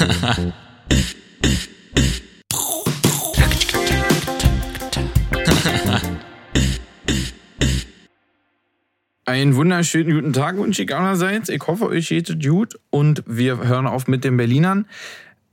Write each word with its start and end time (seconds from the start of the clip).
Einen 0.00 0.54
wunderschönen 9.56 10.14
guten 10.14 10.32
Tag 10.32 10.56
wünsche 10.56 10.84
ich 10.84 10.94
allerseits. 10.94 11.50
Ich 11.50 11.66
hoffe, 11.66 11.88
euch 11.88 12.08
geht 12.08 12.30
es 12.30 12.38
gut 12.38 12.80
und 12.88 13.22
wir 13.26 13.58
hören 13.58 13.86
auf 13.86 14.08
mit 14.08 14.24
den 14.24 14.38
Berlinern. 14.38 14.86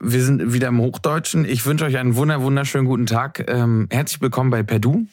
Wir 0.00 0.22
sind 0.22 0.54
wieder 0.54 0.68
im 0.68 0.80
Hochdeutschen. 0.80 1.44
Ich 1.44 1.66
wünsche 1.66 1.84
euch 1.84 1.98
einen 1.98 2.16
wunder 2.16 2.40
wunderschönen 2.40 2.86
guten 2.86 3.04
Tag. 3.04 3.44
Ähm, 3.48 3.86
herzlich 3.90 4.22
willkommen 4.22 4.48
bei 4.48 4.62
Perdu. 4.62 5.04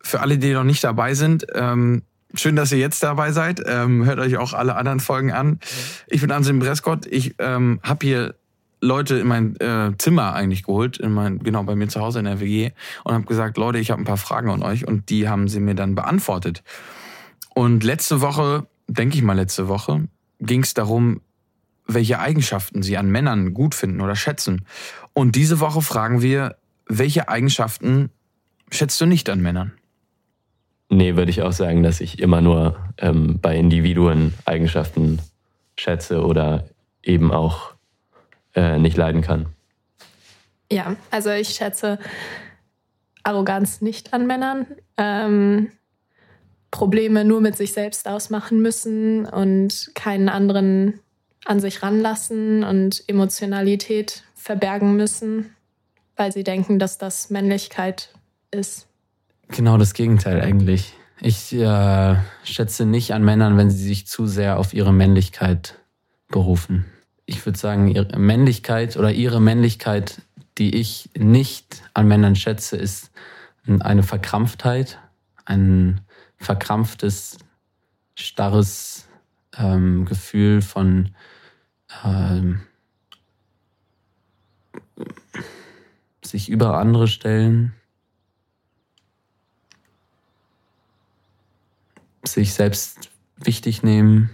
Für 0.00 0.20
alle, 0.20 0.38
die 0.38 0.54
noch 0.54 0.64
nicht 0.64 0.82
dabei 0.82 1.12
sind, 1.12 1.44
ähm, 1.54 2.00
schön, 2.34 2.56
dass 2.56 2.72
ihr 2.72 2.78
jetzt 2.78 3.02
dabei 3.02 3.32
seid. 3.32 3.60
Ähm, 3.66 4.06
hört 4.06 4.20
euch 4.20 4.38
auch 4.38 4.54
alle 4.54 4.76
anderen 4.76 5.00
Folgen 5.00 5.32
an. 5.32 5.60
Ich 6.06 6.22
bin 6.22 6.30
Anselm 6.30 6.60
Brescott. 6.60 7.04
Ich 7.04 7.34
ähm, 7.38 7.80
habe 7.82 8.06
hier 8.06 8.34
Leute 8.84 9.16
in 9.16 9.26
mein 9.26 9.56
äh, 9.56 9.92
Zimmer 9.98 10.34
eigentlich 10.34 10.64
geholt, 10.64 10.98
in 10.98 11.12
mein, 11.12 11.38
genau 11.38 11.62
bei 11.64 11.74
mir 11.74 11.88
zu 11.88 12.00
Hause 12.00 12.18
in 12.18 12.26
der 12.26 12.40
WG 12.40 12.70
und 13.02 13.14
habe 13.14 13.24
gesagt, 13.24 13.56
Leute, 13.56 13.78
ich 13.78 13.90
habe 13.90 14.02
ein 14.02 14.04
paar 14.04 14.18
Fragen 14.18 14.50
an 14.50 14.62
euch 14.62 14.86
und 14.86 15.08
die 15.10 15.28
haben 15.28 15.48
sie 15.48 15.60
mir 15.60 15.74
dann 15.74 15.94
beantwortet. 15.94 16.62
Und 17.54 17.82
letzte 17.82 18.20
Woche, 18.20 18.66
denke 18.86 19.16
ich 19.16 19.22
mal 19.22 19.34
letzte 19.34 19.68
Woche, 19.68 20.06
ging 20.38 20.62
es 20.62 20.74
darum, 20.74 21.22
welche 21.86 22.18
Eigenschaften 22.18 22.82
sie 22.82 22.96
an 22.96 23.10
Männern 23.10 23.54
gut 23.54 23.74
finden 23.74 24.00
oder 24.00 24.16
schätzen. 24.16 24.64
Und 25.12 25.36
diese 25.36 25.60
Woche 25.60 25.82
fragen 25.82 26.22
wir, 26.22 26.56
welche 26.86 27.28
Eigenschaften 27.28 28.10
schätzt 28.70 29.00
du 29.00 29.06
nicht 29.06 29.28
an 29.30 29.40
Männern? 29.40 29.72
Nee, 30.90 31.16
würde 31.16 31.30
ich 31.30 31.42
auch 31.42 31.52
sagen, 31.52 31.82
dass 31.82 32.00
ich 32.00 32.18
immer 32.18 32.40
nur 32.40 32.76
ähm, 32.98 33.38
bei 33.40 33.56
Individuen 33.56 34.34
Eigenschaften 34.44 35.20
schätze 35.76 36.24
oder 36.24 36.64
eben 37.02 37.32
auch 37.32 37.73
äh, 38.54 38.78
nicht 38.78 38.96
leiden 38.96 39.22
kann. 39.22 39.46
Ja, 40.70 40.96
also 41.10 41.30
ich 41.30 41.50
schätze 41.50 41.98
Arroganz 43.22 43.80
nicht 43.80 44.12
an 44.12 44.26
Männern. 44.26 44.66
Ähm, 44.96 45.70
Probleme 46.70 47.24
nur 47.24 47.40
mit 47.40 47.56
sich 47.56 47.72
selbst 47.72 48.08
ausmachen 48.08 48.60
müssen 48.60 49.26
und 49.26 49.92
keinen 49.94 50.28
anderen 50.28 51.00
an 51.44 51.60
sich 51.60 51.82
ranlassen 51.82 52.64
und 52.64 53.04
Emotionalität 53.06 54.24
verbergen 54.34 54.96
müssen, 54.96 55.54
weil 56.16 56.32
sie 56.32 56.42
denken, 56.42 56.78
dass 56.78 56.98
das 56.98 57.30
Männlichkeit 57.30 58.10
ist. 58.50 58.88
Genau 59.48 59.76
das 59.76 59.94
Gegenteil 59.94 60.40
eigentlich. 60.40 60.94
Ich 61.20 61.52
äh, 61.52 62.16
schätze 62.42 62.86
nicht 62.86 63.14
an 63.14 63.24
Männern, 63.24 63.56
wenn 63.56 63.70
sie 63.70 63.84
sich 63.84 64.06
zu 64.06 64.26
sehr 64.26 64.58
auf 64.58 64.74
ihre 64.74 64.92
Männlichkeit 64.92 65.78
berufen. 66.28 66.86
Ich 67.26 67.44
würde 67.46 67.58
sagen, 67.58 67.88
ihre 67.88 68.18
Männlichkeit 68.18 68.96
oder 68.96 69.12
ihre 69.12 69.40
Männlichkeit, 69.40 70.22
die 70.58 70.74
ich 70.74 71.10
nicht 71.16 71.82
an 71.94 72.06
Männern 72.06 72.36
schätze, 72.36 72.76
ist 72.76 73.10
eine 73.66 74.02
Verkrampftheit, 74.02 74.98
ein 75.46 76.00
verkrampftes, 76.36 77.38
starres 78.14 79.08
ähm, 79.56 80.04
Gefühl 80.04 80.62
von 80.62 81.14
ähm, 82.04 82.60
sich 86.22 86.48
über 86.48 86.78
andere 86.78 87.08
stellen, 87.08 87.74
sich 92.24 92.54
selbst 92.54 93.10
wichtig 93.36 93.82
nehmen. 93.82 94.30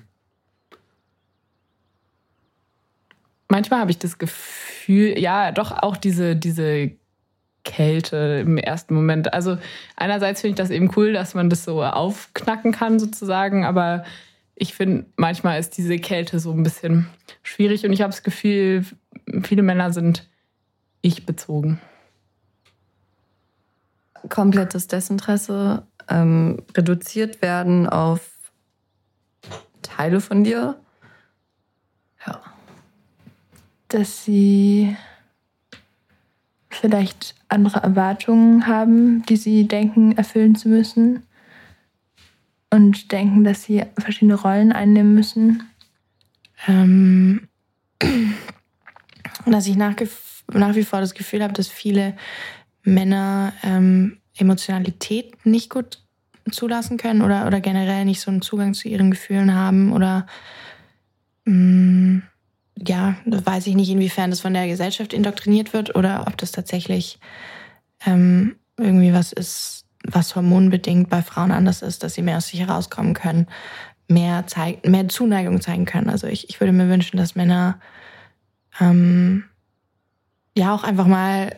Manchmal 3.51 3.81
habe 3.81 3.91
ich 3.91 3.99
das 3.99 4.19
Gefühl, 4.19 5.19
ja, 5.19 5.51
doch 5.51 5.73
auch 5.73 5.97
diese, 5.97 6.37
diese 6.37 6.93
Kälte 7.65 8.43
im 8.47 8.57
ersten 8.57 8.95
Moment. 8.95 9.35
Also 9.35 9.59
einerseits 9.97 10.41
finde 10.41 10.53
ich 10.53 10.57
das 10.57 10.71
eben 10.71 10.91
cool, 10.97 11.13
dass 11.13 11.35
man 11.35 11.51
das 11.51 11.65
so 11.65 11.83
aufknacken 11.83 12.71
kann 12.71 13.01
sozusagen, 13.01 13.65
aber 13.65 14.05
ich 14.55 14.75
finde, 14.75 15.07
manchmal 15.17 15.59
ist 15.59 15.77
diese 15.77 15.99
Kälte 15.99 16.39
so 16.39 16.53
ein 16.53 16.63
bisschen 16.63 17.09
schwierig 17.43 17.85
und 17.85 17.93
ich 17.93 18.03
habe 18.03 18.13
das 18.13 18.23
Gefühl, 18.23 18.85
viele 19.43 19.63
Männer 19.63 19.93
sind 19.93 20.29
ich 21.03 21.27
bezogen. 21.27 21.81
Komplettes 24.29 24.87
Desinteresse, 24.87 25.87
ähm, 26.09 26.63
reduziert 26.77 27.43
werden 27.43 27.89
auf 27.89 28.31
Teile 29.83 30.21
von 30.21 30.45
dir. 30.45 30.79
Ja. 32.27 32.41
Dass 33.91 34.25
sie 34.25 34.97
vielleicht 36.71 37.35
andere 37.49 37.81
Erwartungen 37.81 38.67
haben, 38.67 39.23
die 39.27 39.37
sie 39.37 39.67
denken, 39.67 40.17
erfüllen 40.17 40.55
zu 40.55 40.69
müssen. 40.69 41.25
Und 42.73 43.11
denken, 43.11 43.45
dass 43.45 43.65
sie 43.65 43.85
verschiedene 43.99 44.37
Rollen 44.37 44.73
einnehmen 44.73 45.15
müssen. 45.15 45.65
Ähm, 46.69 47.49
dass 49.47 49.67
ich 49.67 49.77
nach, 49.77 49.95
nach 50.53 50.75
wie 50.75 50.85
vor 50.85 51.01
das 51.01 51.15
Gefühl 51.15 51.43
habe, 51.43 51.53
dass 51.53 51.69
viele 51.69 52.17
Männer 52.83 53.53
ähm, 53.63 54.19
Emotionalität 54.37 55.45
nicht 55.45 55.71
gut 55.71 56.03
zulassen 56.51 56.97
können 56.97 57.23
oder, 57.23 57.47
oder 57.47 57.61
generell 57.61 58.05
nicht 58.05 58.21
so 58.21 58.31
einen 58.31 58.43
Zugang 58.43 58.75
zu 58.75 58.89
ihren 58.89 59.11
Gefühlen 59.11 59.55
haben 59.55 59.93
oder 59.93 60.27
mh, 61.45 61.55
mm, 61.55 62.23
ja, 62.87 63.17
weiß 63.25 63.67
ich 63.67 63.75
nicht, 63.75 63.91
inwiefern 63.91 64.31
das 64.31 64.41
von 64.41 64.55
der 64.55 64.67
Gesellschaft 64.67 65.13
indoktriniert 65.13 65.73
wird 65.73 65.95
oder 65.95 66.25
ob 66.27 66.37
das 66.39 66.53
tatsächlich 66.53 67.19
ähm, 68.07 68.57
irgendwie 68.77 69.13
was 69.13 69.33
ist, 69.33 69.85
was 70.05 70.35
hormonbedingt 70.35 71.11
bei 71.11 71.23
Frauen 71.23 71.53
anders 71.53 71.83
ist, 71.83 72.03
dass 72.03 72.15
sie 72.15 72.23
mehr 72.23 72.39
aus 72.39 72.49
sich 72.49 72.61
herauskommen 72.61 73.13
können, 73.13 73.47
mehr, 74.09 74.47
zeig 74.47 74.87
mehr 74.87 75.09
Zuneigung 75.09 75.61
zeigen 75.61 75.85
können. 75.85 76.09
Also 76.09 76.27
ich, 76.27 76.49
ich 76.49 76.61
würde 76.61 76.73
mir 76.73 76.89
wünschen, 76.89 77.19
dass 77.19 77.37
Männer 77.37 77.79
ähm, 78.81 79.45
ja 80.57 80.75
auch 80.75 80.85
einfach 80.85 81.07
mal 81.07 81.57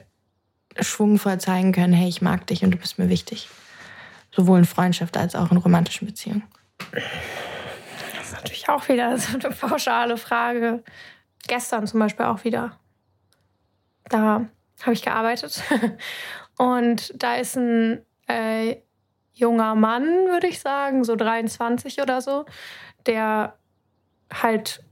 schwungvoll 0.80 1.38
zeigen 1.38 1.72
können, 1.72 1.92
hey, 1.92 2.08
ich 2.08 2.22
mag 2.22 2.46
dich 2.46 2.64
und 2.64 2.72
du 2.72 2.78
bist 2.78 2.98
mir 2.98 3.08
wichtig. 3.08 3.48
Sowohl 4.34 4.60
in 4.60 4.64
Freundschaft 4.64 5.16
als 5.16 5.36
auch 5.36 5.52
in 5.52 5.58
romantischen 5.58 6.06
Beziehungen. 6.06 6.42
Natürlich 8.42 8.68
auch 8.68 8.88
wieder 8.88 9.16
so 9.18 9.38
eine 9.38 9.54
pauschale 9.54 10.16
Frage. 10.16 10.82
Gestern 11.46 11.86
zum 11.86 12.00
Beispiel 12.00 12.26
auch 12.26 12.42
wieder. 12.42 12.76
Da 14.08 14.46
habe 14.82 14.92
ich 14.92 15.02
gearbeitet. 15.02 15.62
Und 16.58 17.12
da 17.22 17.36
ist 17.36 17.56
ein 17.56 18.04
äh, 18.26 18.76
junger 19.32 19.76
Mann, 19.76 20.04
würde 20.26 20.48
ich 20.48 20.58
sagen, 20.58 21.04
so 21.04 21.14
23 21.14 22.02
oder 22.02 22.20
so, 22.20 22.44
der 23.06 23.56
halt. 24.32 24.82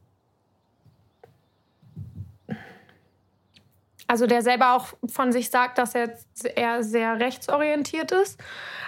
Also 4.07 4.27
der 4.27 4.43
selber 4.43 4.75
auch 4.75 4.89
von 5.07 5.33
sich 5.33 5.51
sagt, 5.51 5.79
dass 5.79 5.95
er 5.95 6.19
eher 6.57 6.83
sehr 6.83 7.21
rechtsorientiert 7.21 8.11
ist, 8.11 8.41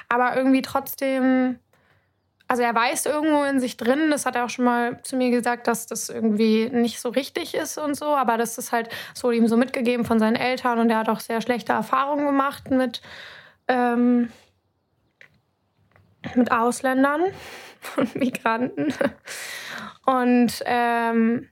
aber 0.09 0.37
irgendwie 0.37 0.63
trotzdem 0.63 1.61
also 2.53 2.65
er 2.65 2.75
weiß 2.75 3.07
irgendwo 3.07 3.45
in 3.45 3.61
sich 3.61 3.79
drin, 3.79 4.11
das 4.11 4.27
hat 4.27 4.37
er 4.37 4.45
auch 4.45 4.51
schon 4.51 4.67
mal 4.67 5.03
zu 5.05 5.17
mir 5.17 5.31
gesagt, 5.31 5.67
dass 5.69 5.87
das 5.87 6.11
irgendwie 6.11 6.69
nicht 6.69 7.01
so 7.01 7.09
richtig 7.09 7.55
ist 7.55 7.79
und 7.79 7.95
so, 7.95 8.15
aber 8.15 8.37
das 8.37 8.59
ist 8.59 8.73
halt, 8.73 8.91
so 9.15 9.31
ihm 9.31 9.49
so 9.49 9.57
mitgegeben 9.57 10.05
von 10.05 10.19
seinen 10.19 10.37
Eltern 10.37 10.79
und 10.79 10.91
er 10.91 10.99
hat 10.99 11.09
auch 11.09 11.21
sehr 11.21 11.41
schlechte 11.41 11.73
Erfahrungen 11.73 12.27
gemacht 12.27 12.71
mit, 12.71 13.01
ähm, 13.69 14.31
mit 16.35 16.53
Ausländern 16.53 17.23
und 17.97 18.17
Migranten. 18.17 18.93
Und 20.05 20.63
ähm, 20.67 21.49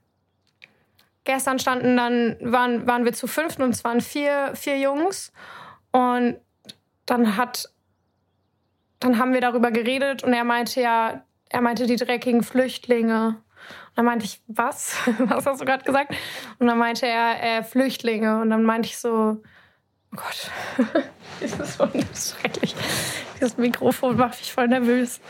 gestern 1.24 1.59
standen 1.59 1.97
dann, 1.97 2.36
waren, 2.42 2.86
waren 2.86 3.07
wir 3.07 3.15
zu 3.15 3.27
fünf 3.27 3.59
und 3.59 3.71
es 3.71 3.84
waren 3.84 4.03
vier, 4.03 4.51
vier 4.54 4.78
Jungs 4.78 5.33
und 5.92 6.36
dann 7.07 7.39
hat 7.39 7.71
dann 9.00 9.18
haben 9.18 9.32
wir 9.32 9.41
darüber 9.41 9.70
geredet 9.70 10.22
und 10.22 10.32
er 10.32 10.44
meinte 10.44 10.80
ja, 10.80 11.24
er 11.48 11.60
meinte 11.60 11.86
die 11.86 11.97
dreckigen 11.97 12.42
Flüchtlinge. 12.42 13.28
Und 13.28 13.97
dann 13.97 14.04
meinte 14.04 14.24
ich, 14.24 14.41
was? 14.47 14.97
Was 15.18 15.47
hast 15.47 15.60
du 15.60 15.64
gerade 15.64 15.84
gesagt? 15.84 16.14
Und 16.58 16.66
dann 16.66 16.78
meinte 16.78 17.06
er, 17.06 17.42
äh, 17.42 17.62
Flüchtlinge. 17.64 18.41
Und 18.41 18.50
dann 18.50 18.62
meinte 18.62 18.88
ich 18.88 18.98
so, 18.98 19.42
oh 20.12 20.16
Gott, 20.16 20.50
das 21.41 21.58
ist 21.58 21.76
voll 21.76 21.91
schrecklich. 22.14 22.76
Das 23.41 23.56
Mikrofon 23.56 24.16
macht 24.16 24.38
mich 24.38 24.52
voll 24.52 24.68
nervös. 24.68 25.20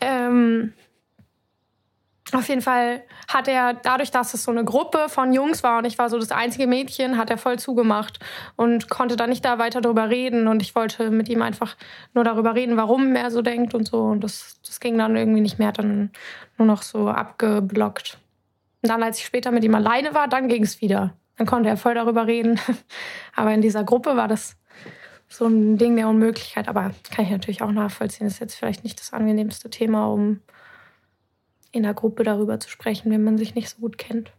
Ähm, 0.00 0.74
auf 2.34 2.48
jeden 2.48 2.62
Fall 2.62 3.02
hat 3.28 3.48
er, 3.48 3.74
dadurch, 3.74 4.10
dass 4.10 4.34
es 4.34 4.44
so 4.44 4.50
eine 4.50 4.64
Gruppe 4.64 5.08
von 5.08 5.32
Jungs 5.32 5.62
war 5.62 5.78
und 5.78 5.84
ich 5.84 5.98
war 5.98 6.10
so 6.10 6.18
das 6.18 6.30
einzige 6.30 6.66
Mädchen, 6.66 7.16
hat 7.16 7.30
er 7.30 7.38
voll 7.38 7.58
zugemacht 7.58 8.18
und 8.56 8.90
konnte 8.90 9.16
dann 9.16 9.30
nicht 9.30 9.44
da 9.44 9.58
weiter 9.58 9.80
drüber 9.80 10.10
reden. 10.10 10.48
Und 10.48 10.62
ich 10.62 10.74
wollte 10.74 11.10
mit 11.10 11.28
ihm 11.28 11.42
einfach 11.42 11.76
nur 12.14 12.24
darüber 12.24 12.54
reden, 12.54 12.76
warum 12.76 13.14
er 13.16 13.30
so 13.30 13.40
denkt 13.42 13.74
und 13.74 13.86
so. 13.86 14.02
Und 14.02 14.24
das, 14.24 14.60
das 14.66 14.80
ging 14.80 14.98
dann 14.98 15.16
irgendwie 15.16 15.40
nicht 15.40 15.58
mehr, 15.58 15.72
dann 15.72 16.10
nur 16.56 16.66
noch 16.66 16.82
so 16.82 17.08
abgeblockt. 17.08 18.18
Und 18.82 18.90
dann, 18.90 19.02
als 19.02 19.18
ich 19.18 19.26
später 19.26 19.50
mit 19.50 19.64
ihm 19.64 19.74
alleine 19.74 20.14
war, 20.14 20.28
dann 20.28 20.48
ging 20.48 20.62
es 20.62 20.80
wieder. 20.80 21.14
dann 21.36 21.46
konnte 21.46 21.68
er 21.68 21.76
voll 21.76 21.94
darüber 21.94 22.26
reden. 22.26 22.60
Aber 23.36 23.52
in 23.52 23.62
dieser 23.62 23.84
Gruppe 23.84 24.16
war 24.16 24.28
das 24.28 24.56
so 25.28 25.46
ein 25.46 25.78
Ding 25.78 25.96
der 25.96 26.08
Unmöglichkeit. 26.08 26.68
Aber 26.68 26.92
kann 27.10 27.24
ich 27.24 27.30
natürlich 27.30 27.62
auch 27.62 27.72
nachvollziehen. 27.72 28.26
Das 28.26 28.34
ist 28.34 28.40
jetzt 28.40 28.54
vielleicht 28.54 28.84
nicht 28.84 29.00
das 29.00 29.12
angenehmste 29.12 29.70
Thema, 29.70 30.06
um 30.06 30.40
in 31.72 31.82
der 31.82 31.94
Gruppe 31.94 32.24
darüber 32.24 32.60
zu 32.60 32.68
sprechen, 32.68 33.10
wenn 33.10 33.24
man 33.24 33.38
sich 33.38 33.54
nicht 33.54 33.68
so 33.68 33.78
gut 33.78 33.98
kennt. 33.98 34.32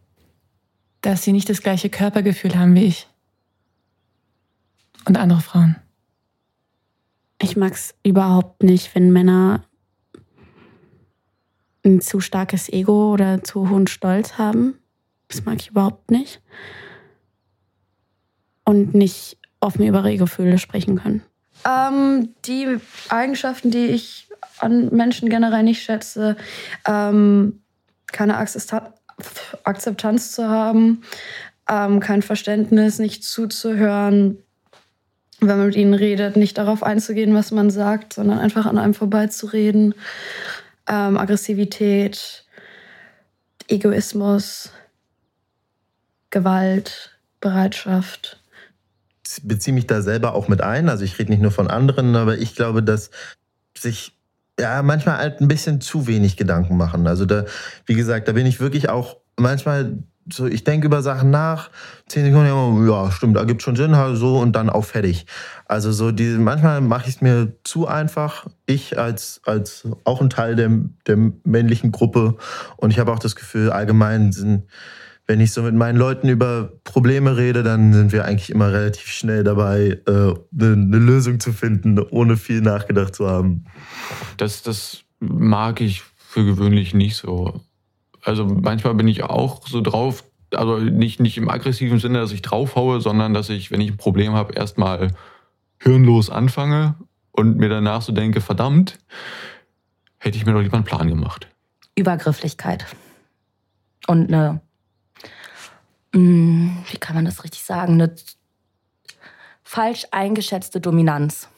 Dass 1.00 1.22
sie 1.22 1.32
nicht 1.32 1.48
das 1.48 1.62
gleiche 1.62 1.88
Körpergefühl 1.88 2.56
haben 2.56 2.74
wie 2.74 2.86
ich. 2.86 3.08
Und 5.06 5.16
andere 5.16 5.40
Frauen. 5.40 5.76
Ich 7.40 7.56
mag 7.56 7.72
es 7.72 7.94
überhaupt 8.02 8.62
nicht, 8.62 8.94
wenn 8.94 9.12
Männer 9.12 9.64
ein 11.84 12.00
zu 12.02 12.20
starkes 12.20 12.68
Ego 12.68 13.12
oder 13.12 13.42
zu 13.42 13.70
hohen 13.70 13.86
Stolz 13.86 14.36
haben. 14.36 14.78
Das 15.28 15.44
mag 15.44 15.56
ich 15.60 15.70
überhaupt 15.70 16.10
nicht. 16.10 16.42
Und 18.64 18.94
nicht 18.94 19.38
offen 19.60 19.86
über 19.86 20.00
ihre 20.00 20.18
Gefühle 20.18 20.58
sprechen 20.58 20.96
können. 20.96 21.22
Ähm, 21.64 22.34
die 22.44 22.78
Eigenschaften, 23.08 23.70
die 23.70 23.86
ich 23.86 24.29
an 24.60 24.88
Menschen 24.94 25.28
generell 25.28 25.62
nicht 25.62 25.82
schätze, 25.82 26.36
ähm, 26.86 27.62
keine 28.06 28.36
Akzeptanz 29.64 30.32
zu 30.32 30.48
haben, 30.48 31.02
ähm, 31.68 32.00
kein 32.00 32.22
Verständnis, 32.22 32.98
nicht 32.98 33.24
zuzuhören, 33.24 34.38
wenn 35.40 35.58
man 35.58 35.66
mit 35.66 35.76
ihnen 35.76 35.94
redet, 35.94 36.36
nicht 36.36 36.58
darauf 36.58 36.82
einzugehen, 36.82 37.34
was 37.34 37.50
man 37.50 37.70
sagt, 37.70 38.12
sondern 38.12 38.38
einfach 38.38 38.66
an 38.66 38.78
einem 38.78 38.94
vorbeizureden, 38.94 39.94
ähm, 40.86 41.16
Aggressivität, 41.16 42.44
Egoismus, 43.68 44.72
Gewalt, 46.30 47.18
Bereitschaft. 47.40 48.42
Beziehe 49.42 49.74
mich 49.74 49.86
da 49.86 50.02
selber 50.02 50.34
auch 50.34 50.48
mit 50.48 50.60
ein. 50.60 50.88
Also 50.88 51.04
ich 51.04 51.18
rede 51.18 51.30
nicht 51.30 51.40
nur 51.42 51.52
von 51.52 51.68
anderen, 51.68 52.16
aber 52.16 52.38
ich 52.38 52.56
glaube, 52.56 52.82
dass 52.82 53.10
sich 53.78 54.19
ja 54.60 54.82
manchmal 54.82 55.18
halt 55.18 55.40
ein 55.40 55.48
bisschen 55.48 55.80
zu 55.80 56.06
wenig 56.06 56.36
Gedanken 56.36 56.76
machen. 56.76 57.06
Also 57.06 57.26
da, 57.26 57.44
wie 57.86 57.94
gesagt, 57.94 58.28
da 58.28 58.32
bin 58.32 58.46
ich 58.46 58.60
wirklich 58.60 58.88
auch 58.88 59.16
manchmal 59.36 59.98
so, 60.32 60.46
ich 60.46 60.64
denke 60.64 60.86
über 60.86 61.02
Sachen 61.02 61.30
nach, 61.30 61.70
zehn 62.06 62.24
Sekunden, 62.24 62.88
ja, 62.88 63.10
stimmt, 63.10 63.36
da 63.36 63.44
gibt 63.44 63.62
schon 63.62 63.74
Sinn, 63.74 63.96
so 64.14 64.38
und 64.38 64.52
dann 64.52 64.70
auch 64.70 64.84
fertig. 64.84 65.26
Also 65.66 65.92
so 65.92 66.12
diese, 66.12 66.38
manchmal 66.38 66.80
mache 66.80 67.08
ich 67.08 67.16
es 67.16 67.20
mir 67.20 67.52
zu 67.64 67.88
einfach. 67.88 68.46
Ich 68.66 68.98
als, 68.98 69.40
als 69.44 69.88
auch 70.04 70.20
ein 70.20 70.30
Teil 70.30 70.56
der, 70.56 70.70
der 71.06 71.16
männlichen 71.44 71.90
Gruppe 71.90 72.36
und 72.76 72.90
ich 72.90 72.98
habe 72.98 73.12
auch 73.12 73.18
das 73.18 73.34
Gefühl, 73.34 73.70
allgemein 73.70 74.32
sind, 74.32 74.64
wenn 75.30 75.38
ich 75.38 75.52
so 75.52 75.62
mit 75.62 75.76
meinen 75.76 75.96
Leuten 75.96 76.28
über 76.28 76.72
Probleme 76.82 77.36
rede, 77.36 77.62
dann 77.62 77.92
sind 77.92 78.10
wir 78.10 78.24
eigentlich 78.24 78.50
immer 78.50 78.72
relativ 78.72 79.06
schnell 79.06 79.44
dabei, 79.44 80.00
äh, 80.04 80.10
eine, 80.10 80.36
eine 80.72 80.98
Lösung 80.98 81.38
zu 81.38 81.52
finden, 81.52 82.00
ohne 82.00 82.36
viel 82.36 82.60
nachgedacht 82.62 83.14
zu 83.14 83.28
haben. 83.28 83.64
Das, 84.38 84.64
das 84.64 85.04
mag 85.20 85.80
ich 85.80 86.02
für 86.16 86.44
gewöhnlich 86.44 86.94
nicht 86.94 87.14
so. 87.14 87.60
Also 88.24 88.44
manchmal 88.44 88.96
bin 88.96 89.06
ich 89.06 89.22
auch 89.22 89.64
so 89.68 89.80
drauf, 89.80 90.24
also 90.52 90.78
nicht, 90.78 91.20
nicht 91.20 91.38
im 91.38 91.48
aggressiven 91.48 92.00
Sinne, 92.00 92.18
dass 92.18 92.32
ich 92.32 92.42
draufhaue, 92.42 93.00
sondern 93.00 93.32
dass 93.32 93.50
ich, 93.50 93.70
wenn 93.70 93.80
ich 93.80 93.92
ein 93.92 93.98
Problem 93.98 94.32
habe, 94.32 94.54
erstmal 94.54 95.12
hirnlos 95.78 96.28
anfange 96.28 96.96
und 97.30 97.56
mir 97.56 97.68
danach 97.68 98.02
so 98.02 98.10
denke, 98.10 98.40
verdammt, 98.40 98.98
hätte 100.18 100.36
ich 100.36 100.44
mir 100.44 100.54
doch 100.54 100.60
lieber 100.60 100.74
einen 100.74 100.84
Plan 100.84 101.06
gemacht. 101.06 101.46
Übergrifflichkeit. 101.94 102.84
Und 104.08 104.34
eine, 104.34 104.60
wie 106.12 106.96
kann 106.98 107.14
man 107.14 107.24
das 107.24 107.44
richtig 107.44 107.62
sagen, 107.62 107.94
eine 107.94 108.14
falsch 109.62 110.06
eingeschätzte 110.10 110.80
Dominanz. 110.80 111.48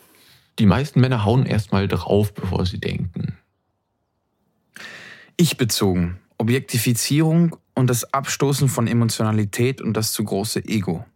Die 0.58 0.66
meisten 0.66 1.00
Männer 1.00 1.25
hauen 1.25 1.46
erstmal 1.46 1.88
drauf, 1.88 2.34
bevor 2.34 2.66
sie 2.66 2.78
denken. 2.78 3.38
Ich 5.37 5.56
bezogen. 5.56 6.19
Objektifizierung 6.37 7.56
und 7.75 7.88
das 7.88 8.12
Abstoßen 8.12 8.69
von 8.69 8.87
Emotionalität 8.87 9.81
und 9.81 9.96
das 9.96 10.12
zu 10.12 10.25
große 10.25 10.64
Ego. 10.66 11.06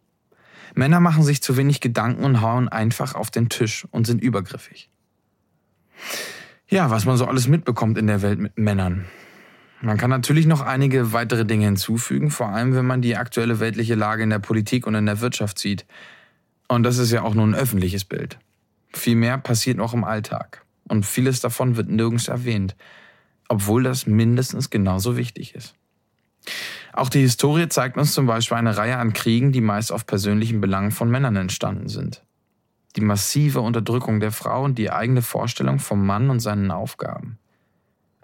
Männer 0.75 1.01
machen 1.01 1.23
sich 1.23 1.43
zu 1.43 1.57
wenig 1.57 1.81
Gedanken 1.81 2.25
und 2.25 2.41
hauen 2.41 2.69
einfach 2.69 3.15
auf 3.15 3.31
den 3.31 3.49
Tisch 3.49 3.87
und 3.91 4.07
sind 4.07 4.23
übergriffig. 4.23 4.91
Ja, 6.69 6.91
was 6.91 7.05
man 7.05 7.17
so 7.17 7.27
alles 7.27 7.49
mitbekommt 7.49 7.99
in 7.99 8.07
der 8.07 8.23
Welt 8.23 8.39
mit 8.39 8.57
Männern. 8.59 9.07
Man 9.81 9.99
kann 9.99 10.11
natürlich 10.11 10.47
noch 10.47 10.63
einige 10.63 11.13
weitere 11.13 11.45
Dinge 11.45 11.67
hinzufügen, 11.67 12.31
vor 12.31 12.49
allem 12.49 12.75
wenn 12.75 12.87
man 12.87 13.03
die 13.03 13.17
aktuelle 13.17 13.61
weltliche 13.61 13.95
Lage 13.95 14.23
in 14.23 14.31
der 14.31 14.39
Politik 14.39 14.87
und 14.87 14.95
in 14.95 15.07
der 15.07 15.21
Wirtschaft 15.21 15.59
sieht. 15.59 15.85
Und 16.67 16.83
das 16.83 16.99
ist 16.99 17.13
ja 17.13 17.23
auch 17.23 17.35
nur 17.35 17.47
ein 17.47 17.55
öffentliches 17.55 18.05
Bild. 18.05 18.39
Viel 18.93 19.17
mehr 19.17 19.39
passiert 19.39 19.77
noch 19.77 19.95
im 19.95 20.05
Alltag. 20.05 20.65
Und 20.89 21.05
vieles 21.05 21.41
davon 21.41 21.77
wird 21.77 21.89
nirgends 21.89 22.29
erwähnt 22.29 22.75
obwohl 23.49 23.83
das 23.83 24.07
mindestens 24.07 24.71
genauso 24.71 25.17
wichtig 25.17 25.55
ist. 25.55 25.75
Auch 26.93 27.09
die 27.09 27.21
Historie 27.21 27.69
zeigt 27.69 27.97
uns 27.97 28.13
zum 28.13 28.27
Beispiel 28.27 28.57
eine 28.57 28.77
Reihe 28.77 28.97
an 28.97 29.13
Kriegen, 29.13 29.53
die 29.53 29.61
meist 29.61 29.93
auf 29.93 30.07
persönlichen 30.07 30.61
Belangen 30.61 30.93
von 30.93 31.11
Männern 31.11 31.37
entstanden 31.37 31.89
sind. 31.89 32.25
Die 32.95 33.03
massive 33.03 33.61
Unterdrückung 33.61 34.21
der 34.21 34.33
Frau 34.33 34.65
und 34.65 34.79
die 34.79 34.91
eigene 34.91 35.23
Vorstellung 35.23 35.79
vom 35.79 36.07
Mann 36.07 36.31
und 36.31 36.41
seinen 36.41 36.71
Aufgaben. 36.71 37.39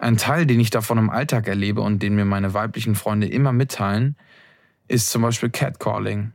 Ein 0.03 0.17
Teil, 0.17 0.47
den 0.47 0.59
ich 0.59 0.71
davon 0.71 0.99
im 0.99 1.11
Alltag 1.11 1.47
erlebe 1.47 1.81
und 1.81 2.03
den 2.03 2.17
mir 2.17 2.25
meine 2.25 2.55
weiblichen 2.55 2.97
Freunde 2.97 3.29
immer 3.29 3.53
mitteilen, 3.53 4.17
ist 4.89 5.11
zum 5.11 5.23
Beispiel 5.23 5.49
Catcalling. 5.49 6.33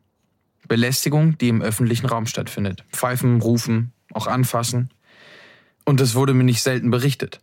Belästigung, 0.69 1.37
die 1.37 1.49
im 1.49 1.61
öffentlichen 1.61 2.05
Raum 2.05 2.27
stattfindet. 2.27 2.85
Pfeifen, 2.93 3.41
rufen, 3.41 3.91
auch 4.13 4.27
anfassen. 4.27 4.89
Und 5.83 5.99
es 5.99 6.15
wurde 6.15 6.33
mir 6.33 6.45
nicht 6.45 6.61
selten 6.61 6.91
berichtet. 6.91 7.41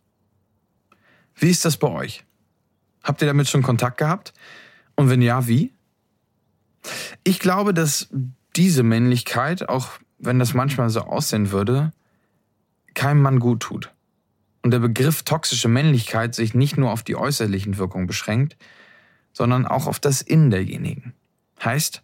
Wie 1.34 1.50
ist 1.50 1.66
das 1.66 1.76
bei 1.76 1.88
euch? 1.88 2.24
Habt 3.02 3.20
ihr 3.20 3.26
damit 3.26 3.50
schon 3.50 3.62
Kontakt 3.62 3.98
gehabt? 3.98 4.32
Und 4.96 5.10
wenn 5.10 5.20
ja, 5.20 5.46
wie? 5.46 5.74
Ich 7.22 7.38
glaube, 7.38 7.74
dass 7.74 8.08
diese 8.56 8.82
Männlichkeit, 8.82 9.68
auch 9.68 9.88
wenn 10.18 10.38
das 10.38 10.54
manchmal 10.54 10.88
so 10.88 11.02
aussehen 11.02 11.50
würde, 11.50 11.92
keinem 12.94 13.20
Mann 13.20 13.40
gut 13.40 13.60
tut. 13.60 13.93
Und 14.64 14.70
der 14.70 14.78
Begriff 14.78 15.24
toxische 15.24 15.68
Männlichkeit 15.68 16.34
sich 16.34 16.54
nicht 16.54 16.78
nur 16.78 16.90
auf 16.90 17.02
die 17.02 17.16
äußerlichen 17.16 17.76
Wirkungen 17.76 18.06
beschränkt, 18.06 18.56
sondern 19.34 19.66
auch 19.66 19.86
auf 19.86 20.00
das 20.00 20.22
Innen 20.22 20.50
derjenigen. 20.50 21.12
Heißt, 21.62 22.02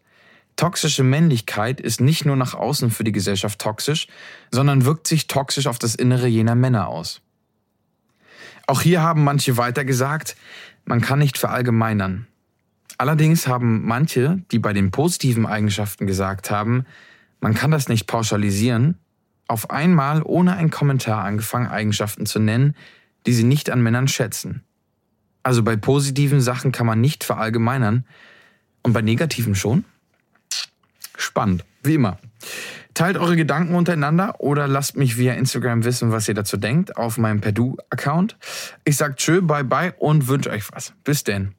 toxische 0.56 1.02
Männlichkeit 1.02 1.80
ist 1.80 2.02
nicht 2.02 2.26
nur 2.26 2.36
nach 2.36 2.52
außen 2.52 2.90
für 2.90 3.02
die 3.02 3.12
Gesellschaft 3.12 3.58
toxisch, 3.58 4.08
sondern 4.50 4.84
wirkt 4.84 5.06
sich 5.06 5.26
toxisch 5.26 5.66
auf 5.66 5.78
das 5.78 5.94
Innere 5.94 6.26
jener 6.26 6.54
Männer 6.54 6.88
aus. 6.88 7.22
Auch 8.66 8.82
hier 8.82 9.00
haben 9.00 9.24
manche 9.24 9.56
weiter 9.56 9.86
gesagt, 9.86 10.36
man 10.84 11.00
kann 11.00 11.18
nicht 11.18 11.38
verallgemeinern. 11.38 12.26
Allerdings 12.98 13.48
haben 13.48 13.86
manche, 13.86 14.42
die 14.50 14.58
bei 14.58 14.74
den 14.74 14.90
positiven 14.90 15.46
Eigenschaften 15.46 16.06
gesagt 16.06 16.50
haben, 16.50 16.84
man 17.40 17.54
kann 17.54 17.70
das 17.70 17.88
nicht 17.88 18.06
pauschalisieren, 18.06 18.98
auf 19.50 19.70
einmal 19.70 20.22
ohne 20.22 20.56
einen 20.56 20.70
Kommentar 20.70 21.24
angefangen, 21.24 21.66
Eigenschaften 21.66 22.24
zu 22.24 22.38
nennen, 22.38 22.76
die 23.26 23.32
sie 23.32 23.42
nicht 23.42 23.68
an 23.68 23.82
Männern 23.82 24.06
schätzen. 24.06 24.62
Also 25.42 25.64
bei 25.64 25.76
positiven 25.76 26.40
Sachen 26.40 26.70
kann 26.70 26.86
man 26.86 27.00
nicht 27.00 27.24
verallgemeinern 27.24 28.04
und 28.82 28.92
bei 28.92 29.02
negativen 29.02 29.56
schon? 29.56 29.84
Spannend, 31.16 31.64
wie 31.82 31.94
immer. 31.94 32.18
Teilt 32.94 33.16
eure 33.16 33.34
Gedanken 33.34 33.74
untereinander 33.74 34.40
oder 34.40 34.68
lasst 34.68 34.96
mich 34.96 35.18
via 35.18 35.34
Instagram 35.34 35.84
wissen, 35.84 36.12
was 36.12 36.28
ihr 36.28 36.34
dazu 36.34 36.56
denkt, 36.56 36.96
auf 36.96 37.18
meinem 37.18 37.40
Perdu-Account. 37.40 38.36
Ich 38.84 38.96
sag 38.96 39.16
tschö, 39.16 39.40
bye 39.42 39.64
bye 39.64 39.92
und 39.98 40.28
wünsche 40.28 40.50
euch 40.50 40.70
was. 40.72 40.92
Bis 41.02 41.24
denn. 41.24 41.54